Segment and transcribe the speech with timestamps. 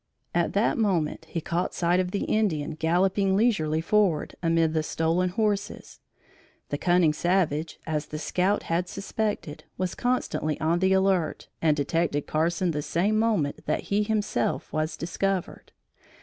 [0.33, 5.29] At that moment, he caught sight of the Indian galloping leisurely forward, amid the stolen
[5.29, 5.99] horses.
[6.69, 12.25] The cunning savage, as the scout had suspected, was constantly on the alert, and detected
[12.25, 15.71] Carson the same moment that he himself was discovered.